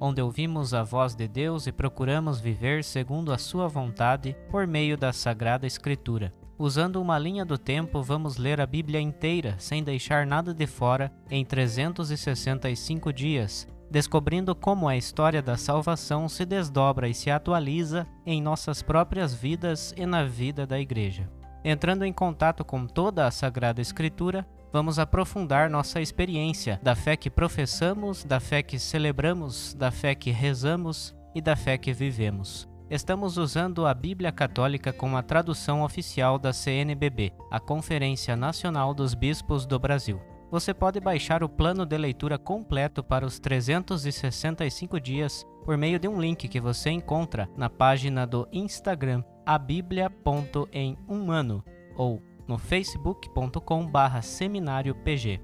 [0.00, 4.96] onde ouvimos a voz de Deus e procuramos viver segundo a Sua vontade por meio
[4.96, 6.32] da Sagrada Escritura.
[6.58, 11.12] Usando uma linha do tempo, vamos ler a Bíblia inteira, sem deixar nada de fora,
[11.30, 18.40] em 365 dias, descobrindo como a história da salvação se desdobra e se atualiza em
[18.40, 21.28] nossas próprias vidas e na vida da Igreja.
[21.62, 27.30] Entrando em contato com toda a Sagrada Escritura, vamos aprofundar nossa experiência da fé que
[27.30, 32.68] professamos, da fé que celebramos, da fé que rezamos e da fé que vivemos.
[32.90, 39.14] Estamos usando a Bíblia Católica como a tradução oficial da CNBB, a Conferência Nacional dos
[39.14, 40.20] Bispos do Brasil.
[40.50, 46.06] Você pode baixar o plano de leitura completo para os 365 dias por meio de
[46.06, 51.64] um link que você encontra na página do Instagram a Bíblia.em um ano
[51.96, 55.40] ou no facebook.com barra seminário PG.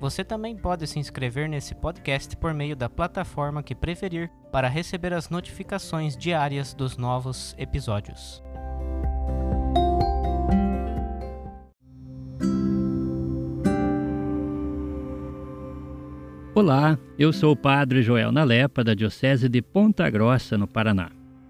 [0.00, 5.12] Você também pode se inscrever nesse podcast por meio da plataforma que preferir para receber
[5.12, 8.42] as notificações diárias dos novos episódios.
[16.54, 21.21] Olá, eu sou o Padre Joel Nalepa, da Diocese de Ponta Grossa, no Paraná.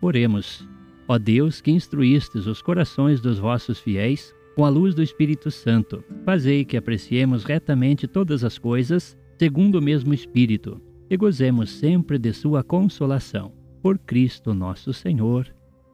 [0.00, 0.66] Oremos.
[1.06, 6.04] Ó Deus, que instruístes os corações dos vossos fiéis com a luz do Espírito Santo,
[6.24, 12.32] fazei que apreciemos retamente todas as coisas, segundo o mesmo Espírito, e gozemos sempre de
[12.32, 13.52] sua consolação.
[13.80, 15.46] Por Cristo nosso Senhor.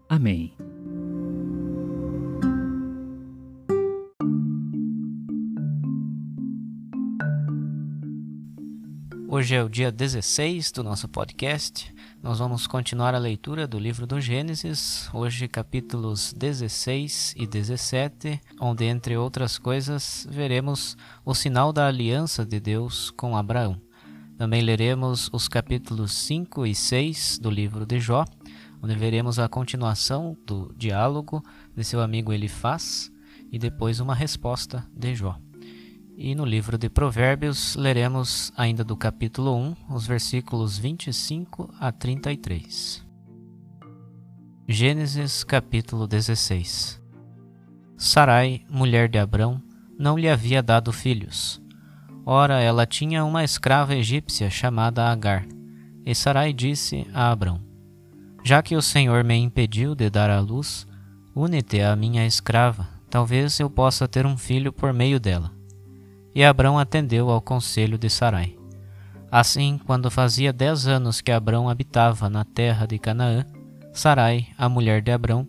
[0.09, 0.55] Amém.
[9.29, 11.94] Hoje é o dia 16 do nosso podcast.
[12.25, 18.87] Nós vamos continuar a leitura do livro do Gênesis, hoje capítulos 16 e 17, onde,
[18.87, 23.79] entre outras coisas, veremos o sinal da aliança de Deus com Abraão.
[24.39, 28.25] Também leremos os capítulos 5 e 6 do livro de Jó,
[28.83, 31.43] onde veremos a continuação do diálogo
[31.77, 33.13] de seu amigo Elifaz
[33.53, 35.39] e depois uma resposta de Jó.
[36.17, 43.05] E no livro de Provérbios leremos ainda do capítulo 1, os versículos 25 a 33.
[44.69, 47.03] Gênesis capítulo 16
[47.99, 49.61] Sarai, mulher de Abrão,
[49.99, 51.61] não lhe havia dado filhos.
[52.25, 55.45] Ora, ela tinha uma escrava egípcia chamada Agar.
[56.07, 57.61] E Sarai disse a Abrão:
[58.45, 60.87] Já que o Senhor me impediu de dar à luz,
[61.35, 65.54] une-te à minha escrava, talvez eu possa ter um filho por meio dela.
[66.35, 68.57] E Abrão atendeu ao conselho de Sarai.
[69.31, 73.45] Assim, quando fazia dez anos que Abrão habitava na terra de Canaã,
[73.93, 75.47] Sarai, a mulher de Abrão,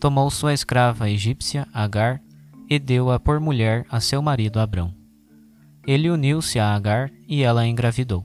[0.00, 2.20] tomou sua escrava egípcia, Agar,
[2.70, 4.94] e deu-a por mulher a seu marido Abrão.
[5.86, 8.24] Ele uniu-se a Agar e ela engravidou.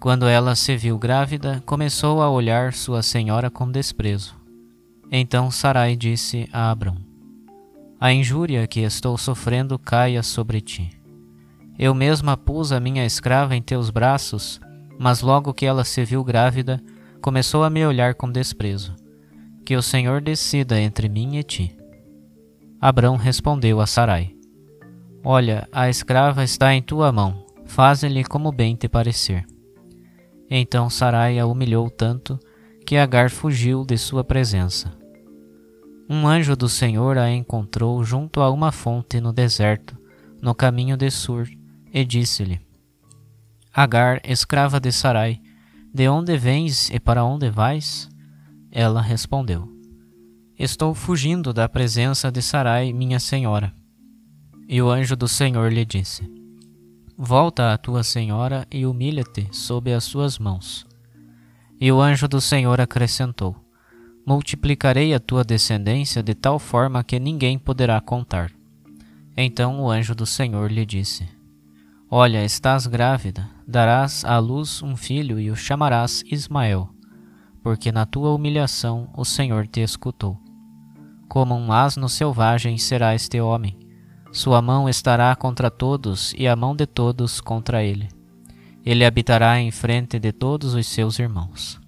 [0.00, 4.36] Quando ela se viu grávida, começou a olhar sua senhora com desprezo.
[5.10, 6.96] Então Sarai disse a Abrão:
[7.98, 10.97] A injúria que estou sofrendo caia sobre ti.
[11.78, 14.60] Eu mesma pus a minha escrava em teus braços,
[14.98, 16.82] mas logo que ela se viu grávida,
[17.22, 18.96] começou a me olhar com desprezo.
[19.64, 21.76] Que o Senhor decida entre mim e ti.
[22.80, 24.34] Abrão respondeu a Sarai:
[25.22, 29.44] Olha, a escrava está em tua mão, faze-lhe como bem te parecer.
[30.50, 32.40] Então Sarai a humilhou tanto
[32.86, 34.96] que Agar fugiu de sua presença.
[36.08, 39.94] Um anjo do Senhor a encontrou junto a uma fonte no deserto,
[40.40, 41.46] no caminho de Sur,
[41.92, 42.60] e disse-lhe:
[43.72, 45.40] Agar, escrava de Sarai,
[45.92, 48.08] de onde vens e para onde vais?
[48.70, 49.68] Ela respondeu:
[50.58, 53.72] Estou fugindo da presença de Sarai, minha senhora.
[54.68, 56.28] E o anjo do Senhor lhe disse:
[57.16, 60.86] Volta à tua senhora e humilha-te sob as suas mãos.
[61.80, 63.56] E o anjo do Senhor acrescentou:
[64.28, 68.52] multiplicarei a tua descendência de tal forma que ninguém poderá contar.
[69.34, 71.26] Então o anjo do Senhor lhe disse:
[72.10, 76.88] Olha, estás grávida, darás à luz um filho e o chamarás Ismael,
[77.62, 80.40] porque na tua humilhação o Senhor te escutou.
[81.28, 83.78] Como um asno selvagem será este homem.
[84.32, 88.08] Sua mão estará contra todos e a mão de todos contra ele.
[88.86, 91.78] Ele habitará em frente de todos os seus irmãos.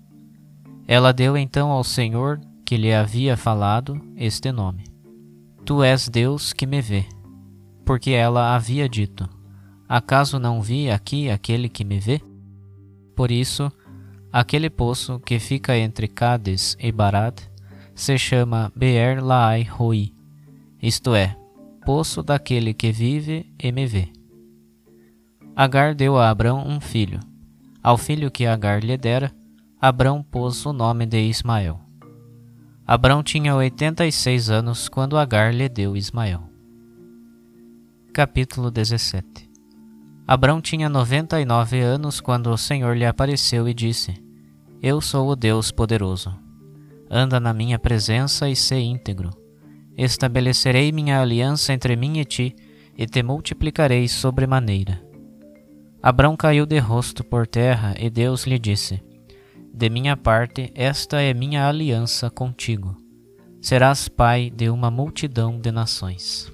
[0.87, 4.85] Ela deu então ao Senhor, que lhe havia falado, este nome:
[5.65, 7.07] Tu és Deus que me vê.
[7.87, 9.40] Porque ela havia dito:
[9.91, 12.21] Acaso não vi aqui aquele que me vê?
[13.17, 13.73] Por isso,
[14.33, 17.37] aquele poço que fica entre Cades e Barad
[17.93, 20.15] se chama Beer Laai Roi,
[20.81, 21.37] isto é,
[21.85, 24.13] poço daquele que vive e me vê.
[25.57, 27.19] Agar deu a Abrão um filho.
[27.83, 29.35] Ao filho que Agar lhe dera,
[29.81, 31.81] Abrão pôs o nome de Ismael.
[32.87, 36.45] Abrão tinha oitenta e seis anos quando Agar lhe deu Ismael.
[38.13, 39.50] Capítulo 17
[40.32, 44.15] Abrão tinha noventa e nove anos quando o Senhor lhe apareceu e disse:
[44.81, 46.32] Eu sou o Deus poderoso
[47.11, 49.31] anda na minha presença e sê íntegro.
[49.99, 52.55] Estabelecerei minha aliança entre mim e ti,
[52.97, 55.03] e te multiplicarei sobremaneira.
[56.03, 59.03] Abrão caiu de rosto por terra, e Deus lhe disse:
[59.75, 62.97] De minha parte, esta é minha aliança contigo.
[63.61, 66.50] Serás pai de uma multidão de nações.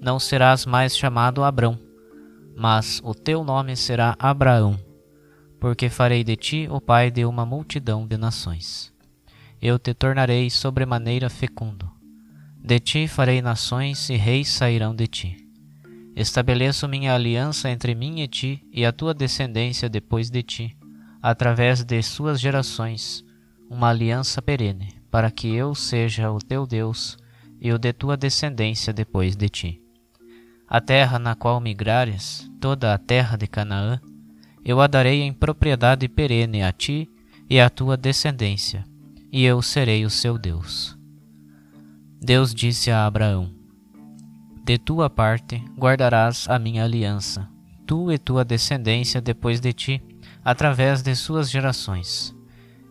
[0.00, 1.78] Não serás mais chamado Abrão,
[2.56, 4.78] mas o teu nome será Abraão,
[5.60, 8.96] porque farei de ti o pai de uma multidão de nações
[9.60, 11.90] eu te tornarei sobremaneira fecundo.
[12.62, 15.36] De ti farei nações e reis sairão de ti.
[16.14, 20.76] Estabeleço minha aliança entre mim e ti e a tua descendência depois de ti,
[21.22, 23.24] através de suas gerações,
[23.68, 27.18] uma aliança perene, para que eu seja o teu Deus
[27.60, 29.85] e o de tua descendência depois de ti.
[30.68, 34.00] A terra na qual migrares, toda a terra de Canaã,
[34.64, 37.08] eu a darei em propriedade perene a ti
[37.48, 38.84] e à tua descendência
[39.36, 40.96] e eu serei o seu Deus.
[42.20, 43.52] Deus disse a Abraão:
[44.64, 47.48] De tua parte guardarás a minha aliança,
[47.86, 50.02] tu e tua descendência depois de ti,
[50.44, 52.34] através de suas gerações.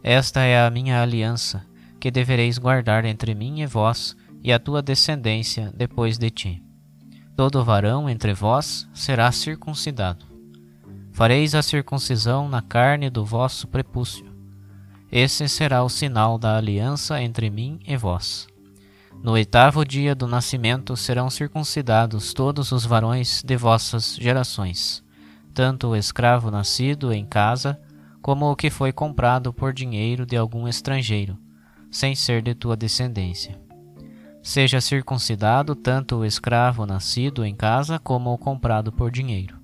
[0.04, 1.66] Esta é a minha aliança,
[2.00, 6.65] que devereis guardar entre mim e vós e a tua descendência depois de ti.
[7.36, 10.26] Todo varão entre vós será circuncidado.
[11.12, 14.36] Fareis a circuncisão na carne do vosso prepúcio
[15.12, 18.48] esse será o sinal da aliança entre mim e vós.
[19.24, 25.02] No oitavo dia do nascimento serão circuncidados todos os varões de vossas gerações,
[25.54, 27.80] tanto o escravo nascido em casa,
[28.22, 31.38] como o que foi comprado por dinheiro de algum estrangeiro,
[31.90, 33.65] sem ser de tua descendência.
[34.46, 39.58] Seja circuncidado tanto o escravo nascido em casa como o comprado por dinheiro.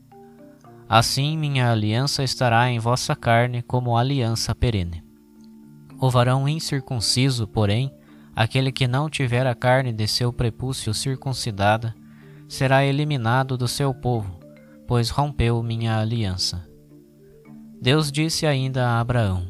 [0.89, 5.04] Assim minha aliança estará em vossa carne como aliança perene.
[6.00, 7.94] O varão incircunciso, porém,
[8.36, 11.94] aquele que não tiver a carne de seu prepúcio circuncidada,
[12.50, 14.39] será eliminado do seu povo,
[14.88, 16.68] pois rompeu minha aliança.
[17.80, 19.47] Deus disse ainda a Abraão: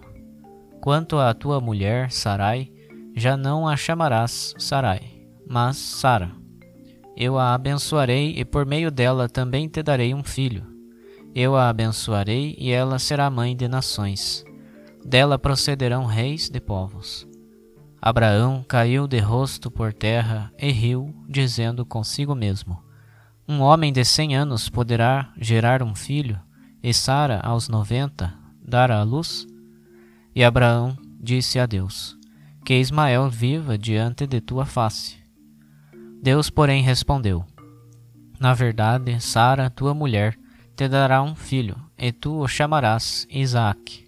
[0.82, 2.70] Quanto à tua mulher, Sarai,
[3.16, 5.11] já não a chamarás Sarai,
[5.52, 6.32] mas Sara.
[7.14, 10.66] Eu a abençoarei e por meio dela também te darei um filho.
[11.36, 14.46] Eu a abençoarei e ela será mãe de nações.
[15.04, 17.28] Dela procederão reis de povos.
[18.02, 22.82] Abraão caiu de rosto por terra e riu, dizendo consigo mesmo:
[23.46, 26.40] Um homem de cem anos poderá gerar um filho,
[26.82, 28.34] e Sara, aos noventa,
[28.66, 29.46] dar à luz?
[30.34, 32.18] E Abraão disse a Deus:
[32.64, 35.21] Que Ismael viva diante de tua face.
[36.22, 37.44] Deus, porém, respondeu:
[38.40, 40.38] Na verdade, Sara, tua mulher,
[40.76, 44.08] te dará um filho, e tu o chamarás Isaque.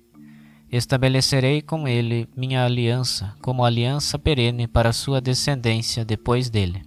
[0.72, 6.84] Estabelecerei com ele minha aliança como aliança perene para sua descendência depois dele.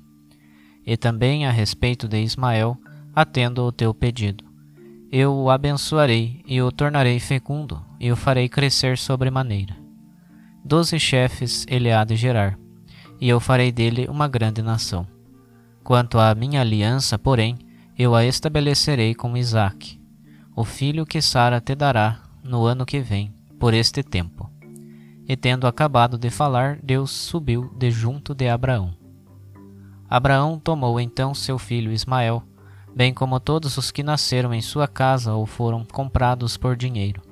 [0.85, 2.77] E também a respeito de Ismael,
[3.15, 4.45] atendo o teu pedido.
[5.11, 9.77] Eu o abençoarei e o tornarei fecundo, e o farei crescer sobremaneira.
[10.65, 12.59] Doze chefes ele há de gerar,
[13.21, 15.16] e eu farei dele uma grande nação.
[15.87, 17.57] Quanto à minha aliança, porém,
[17.97, 20.01] eu a estabelecerei com Isaque,
[20.57, 24.51] o filho que Sara te dará no ano que vem, por este tempo.
[25.29, 28.97] E tendo acabado de falar, Deus subiu de junto de Abraão.
[30.11, 32.43] Abraão tomou então seu filho Ismael,
[32.93, 37.23] bem como todos os que nasceram em sua casa ou foram comprados por dinheiro,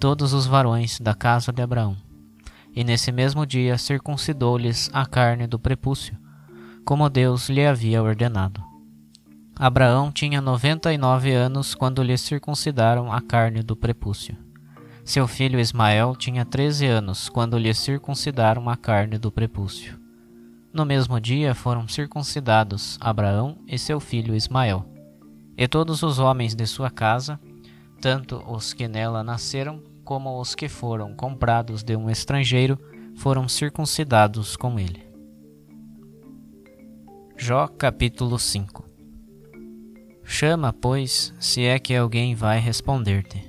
[0.00, 1.96] todos os varões da casa de Abraão,
[2.74, 6.23] e nesse mesmo dia circuncidou-lhes a carne do prepúcio,
[6.84, 8.62] como Deus lhe havia ordenado.
[9.56, 14.36] Abraão tinha noventa e nove anos quando lhe circuncidaram a carne do prepúcio.
[15.04, 19.98] Seu filho Ismael tinha treze anos quando lhe circuncidaram a carne do prepúcio.
[20.72, 24.84] No mesmo dia foram circuncidados Abraão e seu filho Ismael,
[25.56, 27.38] e todos os homens de sua casa,
[28.00, 32.78] tanto os que nela nasceram como os que foram comprados de um estrangeiro,
[33.16, 35.13] foram circuncidados com ele.
[37.36, 38.84] Jó capítulo 5
[40.22, 43.44] Chama, pois, se é que alguém vai responder-te.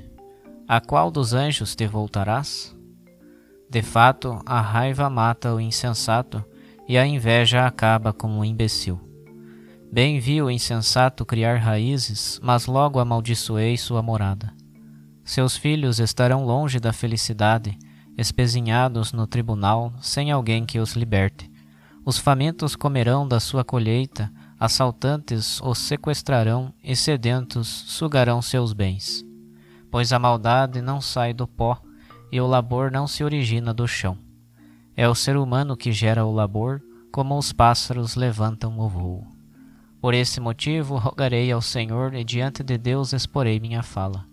[0.67, 2.75] A qual dos anjos te voltarás?
[3.69, 6.43] De fato, a raiva mata o insensato
[6.87, 8.99] e a inveja acaba como um imbecil.
[9.91, 14.51] Bem viu o insensato criar raízes, mas logo amaldiçoei sua morada.
[15.23, 17.77] Seus filhos estarão longe da felicidade,
[18.17, 21.54] espezinhados no tribunal, sem alguém que os liberte.
[22.05, 29.25] Os famintos comerão da sua colheita, assaltantes os sequestrarão e sedentos sugarão seus bens.
[29.89, 31.81] Pois a maldade não sai do pó
[32.31, 34.19] e o labor não se origina do chão.
[34.95, 36.79] É o ser humano que gera o labor,
[37.11, 39.25] como os pássaros levantam o voo.
[39.99, 44.25] Por esse motivo rogarei ao Senhor e diante de Deus exporei minha fala.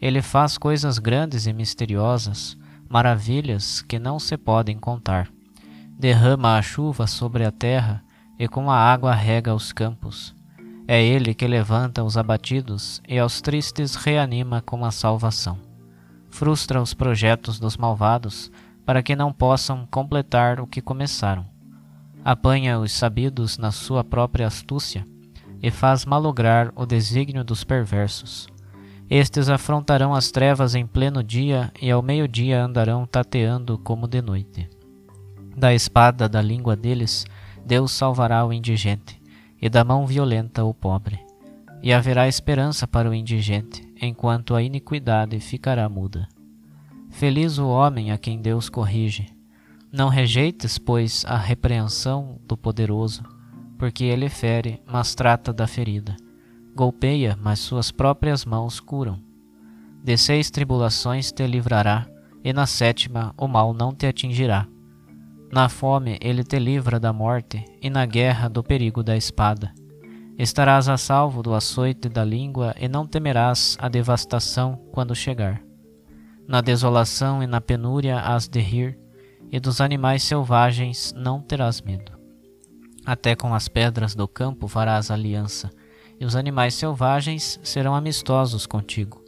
[0.00, 5.33] Ele faz coisas grandes e misteriosas, maravilhas que não se podem contar.
[5.98, 8.02] Derrama a chuva sobre a terra
[8.38, 10.34] e com a água rega os campos.
[10.86, 15.58] É ele que levanta os abatidos e aos tristes reanima com a salvação.
[16.28, 18.50] Frustra os projetos dos malvados
[18.84, 21.46] para que não possam completar o que começaram.
[22.24, 25.06] Apanha os sabidos na sua própria astúcia
[25.62, 28.48] e faz malograr o desígnio dos perversos.
[29.08, 34.68] Estes afrontarão as trevas em pleno dia e ao meio-dia andarão tateando como de noite.
[35.56, 37.24] Da espada da língua deles,
[37.64, 39.20] Deus salvará o indigente,
[39.60, 41.18] e da mão violenta o pobre.
[41.82, 46.28] E haverá esperança para o indigente, enquanto a iniquidade ficará muda.
[47.10, 49.26] Feliz o homem a quem Deus corrige.
[49.92, 53.22] Não rejeites, pois, a repreensão do poderoso,
[53.78, 56.16] porque ele fere, mas trata da ferida
[56.74, 59.20] golpeia, mas suas próprias mãos curam.
[60.02, 62.06] De seis tribulações te livrará,
[62.42, 64.66] e na sétima o mal não te atingirá.
[65.54, 69.72] Na fome ele te livra da morte, e na guerra do perigo da espada.
[70.36, 75.62] Estarás a salvo do açoite da língua, e não temerás a devastação quando chegar.
[76.48, 78.98] Na desolação e na penúria has de rir,
[79.48, 82.10] e dos animais selvagens não terás medo.
[83.06, 85.70] Até com as pedras do campo farás aliança,
[86.18, 89.22] e os animais selvagens serão amistosos contigo.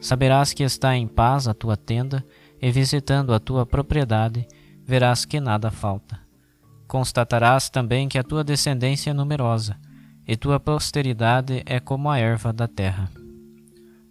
[0.00, 2.24] Saberás que está em paz a tua tenda,
[2.62, 4.46] e visitando a tua propriedade,
[4.86, 6.20] verás que nada falta.
[6.86, 9.76] Constatarás também que a tua descendência é numerosa,
[10.26, 13.10] e tua posteridade é como a erva da terra.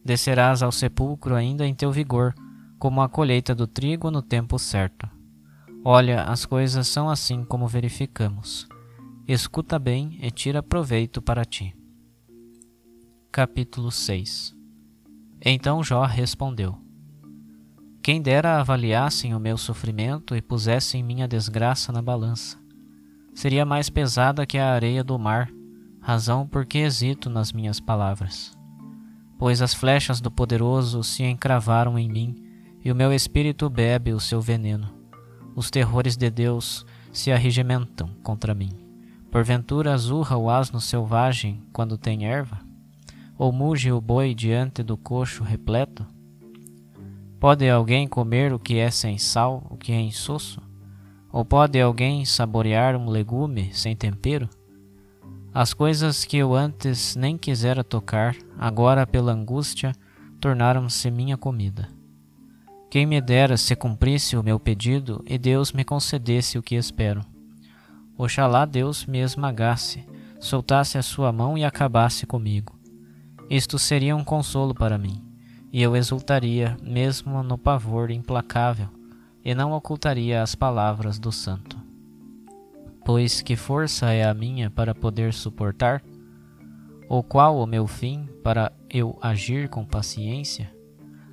[0.04, 2.36] Descerás ao sepulcro ainda em teu vigor,
[2.78, 5.10] como a colheita do trigo no tempo certo.
[5.84, 8.68] Olha, as coisas são assim como verificamos.
[9.28, 11.76] Escuta bem e tira proveito para ti.
[13.32, 14.56] Capítulo 6
[15.42, 16.85] Então Jó respondeu:
[18.06, 22.56] Quem dera avaliassem o meu sofrimento e pusessem minha desgraça na balança.
[23.34, 25.50] Seria mais pesada que a areia do mar,
[26.00, 28.56] razão por que hesito nas minhas palavras.
[29.40, 32.36] Pois as flechas do poderoso se encravaram em mim,
[32.84, 34.88] e o meu espírito bebe o seu veneno.
[35.56, 38.70] Os terrores de Deus se arregimentam contra mim.
[39.32, 42.60] Porventura azurra o asno selvagem quando tem erva?
[43.36, 46.06] Ou muge o boi diante do coxo repleto?
[47.46, 50.60] Pode alguém comer o que é sem sal, o que é insosso?
[51.32, 54.50] Ou pode alguém saborear um legume sem tempero?
[55.54, 59.94] As coisas que eu antes nem quisera tocar, agora pela angústia,
[60.42, 61.88] tornaram-se minha comida.
[62.90, 67.22] Quem me dera se cumprisse o meu pedido e Deus me concedesse o que espero.
[68.18, 70.04] Oxalá Deus me esmagasse,
[70.40, 72.76] soltasse a sua mão e acabasse comigo.
[73.48, 75.24] Isto seria um consolo para mim,
[75.76, 78.88] e eu exultaria mesmo no pavor implacável,
[79.44, 81.78] e não ocultaria as palavras do santo.
[83.04, 86.02] Pois que força é a minha para poder suportar?
[87.10, 90.74] Ou qual o meu fim para eu agir com paciência?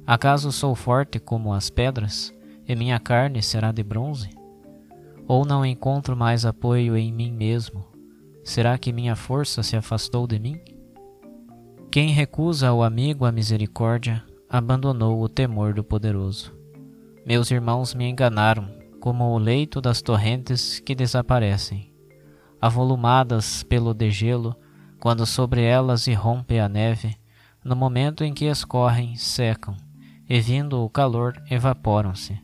[0.05, 2.35] Acaso sou forte como as pedras,
[2.67, 4.31] e minha carne será de bronze?
[5.29, 7.87] Ou não encontro mais apoio em mim mesmo?
[8.43, 10.61] Será que minha força se afastou de mim?
[11.93, 16.55] Quem recusa ao amigo a misericórdia, abandonou o temor do poderoso.
[17.25, 18.69] Meus irmãos me enganaram,
[19.01, 21.91] como o leito das torrentes que desaparecem,
[22.61, 24.55] avolumadas pelo degelo,
[25.01, 27.17] quando sobre elas irrompe a neve,
[27.65, 29.75] no momento em que escorrem, secam,
[30.29, 32.39] e vindo o calor, evaporam-se.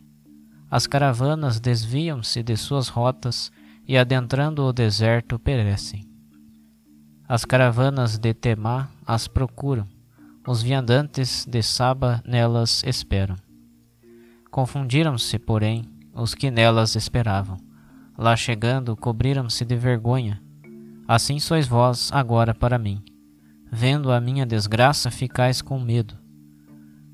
[0.67, 3.51] As caravanas desviam-se de suas rotas
[3.87, 6.09] e, adentrando o deserto, perecem.
[7.27, 9.87] As caravanas de Temá as procuram,
[10.47, 13.35] os viandantes de Saba nelas esperam.
[14.49, 17.57] Confundiram-se, porém, os que nelas esperavam.
[18.17, 20.41] Lá chegando, cobriram-se de vergonha.
[21.07, 23.01] Assim sois vós agora para mim.
[23.71, 26.17] Vendo a minha desgraça, ficais com medo.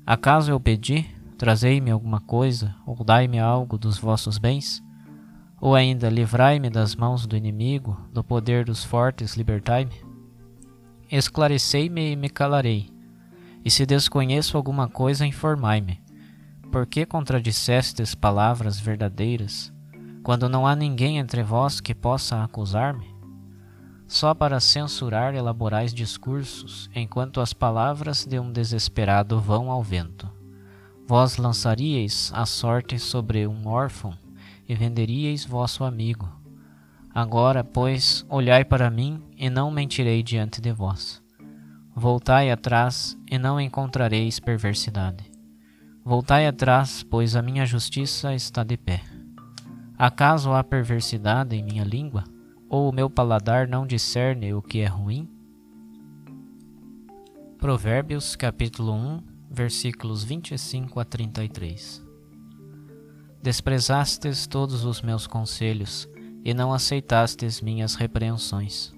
[0.06, 1.04] Acaso eu pedi,
[1.36, 4.82] trazei-me alguma coisa, ou dai-me algo dos vossos bens?
[5.60, 9.94] Ou ainda livrai-me das mãos do inimigo, do poder dos fortes libertai-me?
[11.10, 12.95] Esclarecei-me e me calarei.
[13.66, 16.00] E se desconheço alguma coisa, informai-me.
[16.70, 19.72] Por que contradissestes palavras verdadeiras,
[20.22, 23.12] quando não há ninguém entre vós que possa acusar-me?
[24.06, 30.30] Só para censurar elaborais discursos, enquanto as palavras de um desesperado vão ao vento.
[31.04, 34.16] Vós lançaríeis a sorte sobre um órfão
[34.68, 36.30] e venderíeis vosso amigo.
[37.12, 41.25] Agora, pois, olhai para mim e não mentirei diante de vós.
[41.98, 45.24] Voltai atrás e não encontrareis perversidade.
[46.04, 49.02] Voltai atrás, pois a minha justiça está de pé.
[49.96, 52.24] Acaso há perversidade em minha língua?
[52.68, 55.26] Ou o meu paladar não discerne o que é ruim?
[57.56, 62.04] Provérbios capítulo 1, versículos 25 a 33
[63.42, 66.06] Desprezastes todos os meus conselhos,
[66.44, 68.95] e não aceitastes minhas repreensões.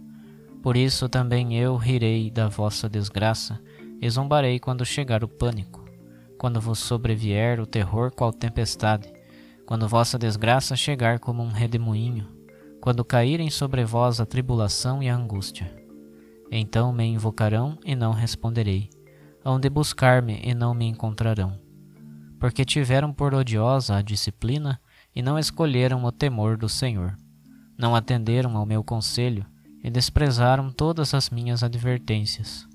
[0.68, 3.58] Por isso também eu rirei da vossa desgraça,
[4.02, 5.82] e zombarei quando chegar o pânico,
[6.36, 9.10] quando vos sobrevier o terror qual tempestade,
[9.64, 12.28] quando vossa desgraça chegar como um redemoinho,
[12.82, 15.74] quando caírem sobre vós a tribulação e a angústia.
[16.52, 18.90] Então me invocarão e não responderei,
[19.42, 21.58] hão de buscar-me e não me encontrarão,
[22.38, 24.78] porque tiveram por odiosa a disciplina
[25.16, 27.16] e não escolheram o temor do Senhor.
[27.78, 29.46] Não atenderam ao meu conselho
[29.82, 32.66] e desprezaram todas as minhas advertências.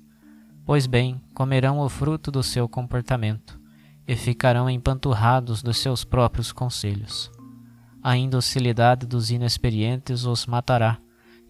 [0.64, 3.60] Pois bem, comerão o fruto do seu comportamento
[4.06, 7.30] e ficarão empanturrados dos seus próprios conselhos
[8.04, 10.98] a indocilidade dos inexperientes os matará,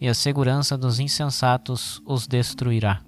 [0.01, 3.03] e a segurança dos insensatos os destruirá.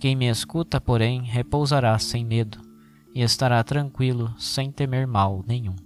[0.00, 2.58] Quem me escuta, porém, repousará sem medo,
[3.14, 5.76] e estará tranquilo, sem temer mal nenhum.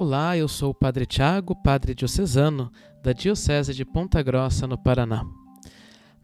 [0.00, 5.26] Olá, eu sou o Padre Tiago, Padre Diocesano, da Diocese de Ponta Grossa, no Paraná.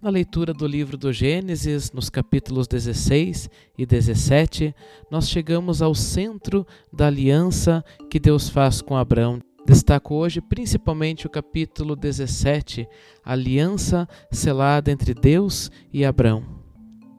[0.01, 4.75] Na leitura do livro do Gênesis, nos capítulos 16 e 17,
[5.11, 9.43] nós chegamos ao centro da aliança que Deus faz com Abraão.
[9.67, 12.89] Destaco hoje principalmente o capítulo 17,
[13.23, 16.56] a aliança selada entre Deus e Abraão.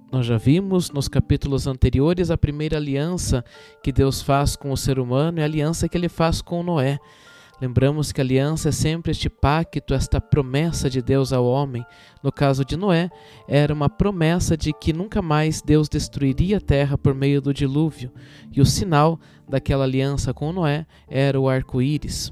[0.10, 3.43] Nós já vimos nos capítulos anteriores a primeira aliança
[3.84, 6.98] que Deus faz com o ser humano e a aliança que ele faz com Noé.
[7.60, 11.84] Lembramos que a aliança é sempre este pacto, esta promessa de Deus ao homem.
[12.24, 13.10] No caso de Noé,
[13.50, 18.12] era uma promessa de que nunca mais Deus destruiria a terra por meio do dilúvio,
[18.52, 22.32] e o sinal daquela aliança com Noé era o arco-íris.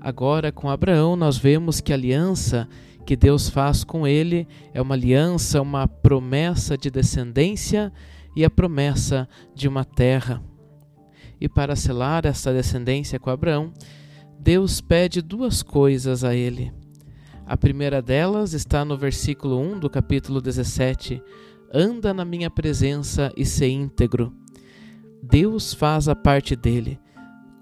[0.00, 2.66] Agora, com Abraão, nós vemos que a aliança
[3.04, 7.92] que Deus faz com ele é uma aliança, uma promessa de descendência
[8.34, 10.42] e a promessa de uma terra.
[11.40, 13.72] E para selar essa descendência com Abraão,
[14.38, 16.72] Deus pede duas coisas a ele.
[17.46, 21.20] A primeira delas está no versículo 1 do capítulo 17:
[21.72, 24.32] Anda na minha presença e se íntegro.
[25.22, 26.98] Deus faz a parte dele.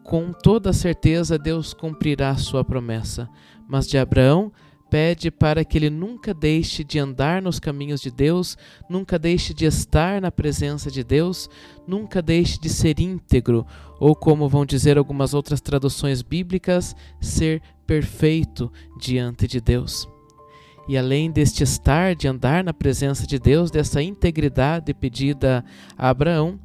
[0.05, 3.29] Com toda certeza, Deus cumprirá sua promessa.
[3.69, 4.53] Mas de Abraão,
[4.91, 9.65] pede para que ele nunca deixe de andar nos caminhos de Deus, nunca deixe de
[9.65, 11.49] estar na presença de Deus,
[11.87, 13.65] nunca deixe de ser íntegro,
[14.01, 20.09] ou como vão dizer algumas outras traduções bíblicas, ser perfeito diante de Deus.
[20.89, 25.65] E além deste estar, de andar na presença de Deus, dessa integridade pedida
[25.97, 26.59] a Abraão,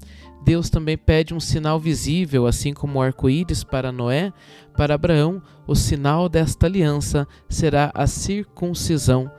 [0.46, 4.32] Deus também pede um sinal visível, assim como o arco-íris para Noé,
[4.78, 9.32] para Abraão, o sinal desta aliança será a circuncisão.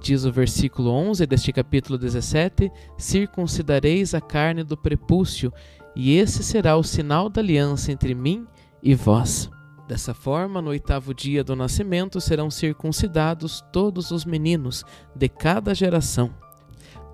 [0.00, 5.52] Diz o versículo 11 deste capítulo 17: Circuncidareis a carne do prepúcio,
[5.96, 8.46] e esse será o sinal da aliança entre mim
[8.80, 9.50] e vós.
[9.88, 16.41] Dessa forma, no oitavo dia do nascimento serão circuncidados todos os meninos de cada geração.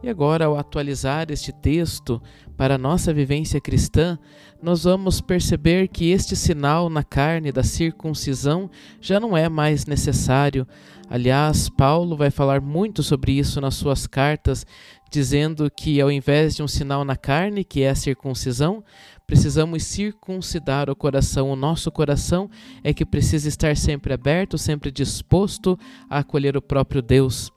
[0.00, 2.22] E agora, ao atualizar este texto
[2.56, 4.16] para a nossa vivência cristã,
[4.62, 10.66] nós vamos perceber que este sinal na carne da circuncisão já não é mais necessário.
[11.10, 14.64] Aliás, Paulo vai falar muito sobre isso nas suas cartas,
[15.10, 18.84] dizendo que ao invés de um sinal na carne, que é a circuncisão,
[19.28, 21.50] precisamos circuncidar o coração.
[21.50, 22.50] O nosso coração
[22.82, 27.52] é que precisa estar sempre aberto, sempre disposto a acolher o próprio Deus.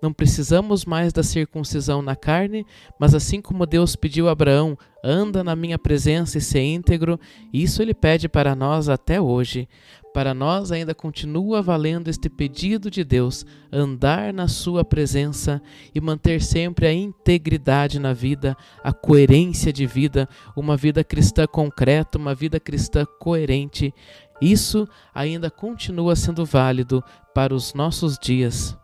[0.00, 2.64] Não precisamos mais da circuncisão na carne,
[3.00, 7.18] mas assim como Deus pediu a Abraão, anda na minha presença e ser íntegro,
[7.52, 9.68] isso ele pede para nós até hoje.
[10.16, 15.60] Para nós ainda continua valendo este pedido de Deus, andar na sua presença
[15.94, 20.26] e manter sempre a integridade na vida, a coerência de vida,
[20.56, 23.92] uma vida cristã concreta, uma vida cristã coerente.
[24.40, 28.74] Isso ainda continua sendo válido para os nossos dias.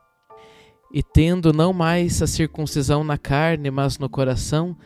[0.92, 4.76] E tendo não mais a circuncisão na carne, mas no coração,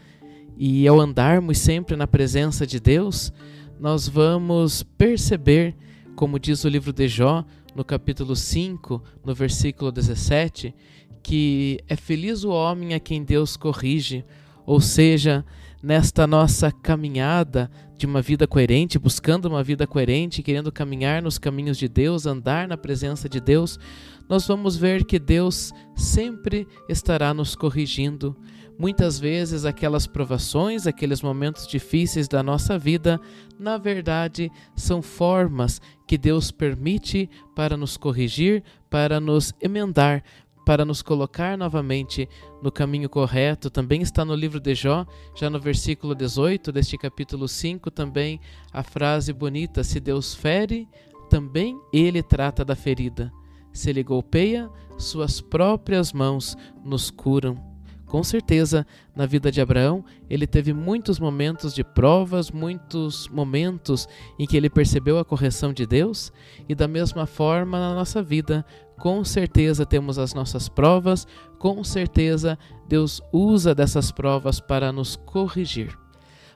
[0.56, 3.32] e ao andarmos sempre na presença de Deus,
[3.80, 5.74] nós vamos perceber
[6.16, 10.74] como diz o livro de Jó, no capítulo 5, no versículo 17,
[11.22, 14.24] que é feliz o homem a quem Deus corrige,
[14.64, 15.44] ou seja,
[15.82, 21.76] nesta nossa caminhada de uma vida coerente, buscando uma vida coerente, querendo caminhar nos caminhos
[21.76, 23.78] de Deus, andar na presença de Deus,
[24.26, 28.34] nós vamos ver que Deus sempre estará nos corrigindo,
[28.78, 33.18] Muitas vezes aquelas provações, aqueles momentos difíceis da nossa vida,
[33.58, 40.22] na verdade, são formas que Deus permite para nos corrigir, para nos emendar,
[40.66, 42.28] para nos colocar novamente
[42.60, 43.70] no caminho correto.
[43.70, 48.38] Também está no livro de Jó, já no versículo 18 deste capítulo 5, também
[48.70, 50.86] a frase bonita: Se Deus fere,
[51.30, 53.32] também ele trata da ferida.
[53.72, 57.65] Se ele golpeia, suas próprias mãos nos curam.
[58.06, 64.46] Com certeza, na vida de Abraão, ele teve muitos momentos de provas, muitos momentos em
[64.46, 66.32] que ele percebeu a correção de Deus,
[66.68, 68.64] e da mesma forma na nossa vida,
[68.96, 71.26] com certeza temos as nossas provas,
[71.58, 72.56] com certeza
[72.88, 75.98] Deus usa dessas provas para nos corrigir.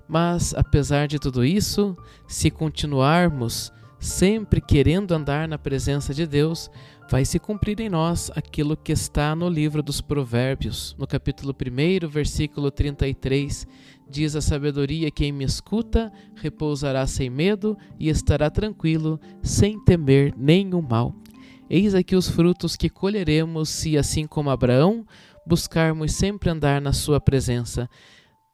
[0.09, 1.97] Mas, apesar de tudo isso,
[2.29, 6.71] se continuarmos sempre querendo andar na presença de Deus,
[7.11, 12.09] vai se cumprir em nós aquilo que está no livro dos Provérbios, no capítulo 1,
[12.09, 13.67] versículo 33.
[14.09, 20.81] Diz a sabedoria: Quem me escuta repousará sem medo e estará tranquilo, sem temer nenhum
[20.81, 21.15] mal.
[21.69, 25.07] Eis aqui os frutos que colheremos se, assim como Abraão,
[25.47, 27.89] buscarmos sempre andar na Sua presença.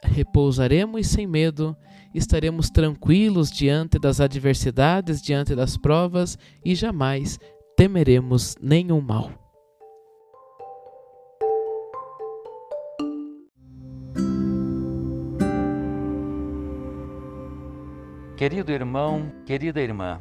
[0.02, 1.74] Repousaremos sem medo
[2.18, 7.38] estaremos tranquilos diante das adversidades, diante das provas e jamais
[7.76, 9.30] temeremos nenhum mal.
[18.36, 20.20] Querido irmão, querida irmã,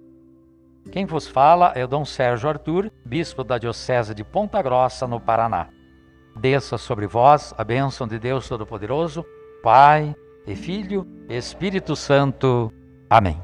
[0.89, 5.19] Quem vos fala é o Dom Sérgio Arthur, bispo da Diocese de Ponta Grossa, no
[5.19, 5.67] Paraná.
[6.35, 9.23] Desça sobre vós a bênção de Deus Todo-Poderoso,
[9.61, 10.15] Pai
[10.47, 12.73] e Filho e Espírito Santo.
[13.09, 13.39] Amém.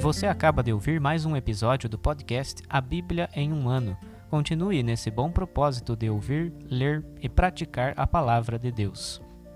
[0.00, 3.96] Você acaba de ouvir mais um episódio do podcast A Bíblia em um Ano.
[4.30, 9.20] Continue nesse bom propósito de ouvir, ler e praticar a palavra de Deus.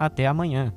[0.00, 0.72] Até amanhã.